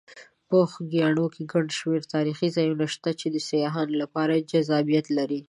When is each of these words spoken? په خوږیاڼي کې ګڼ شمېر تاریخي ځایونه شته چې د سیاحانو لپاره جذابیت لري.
په 0.47 0.57
خوږیاڼي 0.71 1.25
کې 1.33 1.43
ګڼ 1.51 1.65
شمېر 1.79 2.03
تاریخي 2.15 2.47
ځایونه 2.57 2.85
شته 2.93 3.09
چې 3.19 3.27
د 3.31 3.37
سیاحانو 3.49 3.93
لپاره 4.03 4.45
جذابیت 4.51 5.05
لري. 5.17 5.39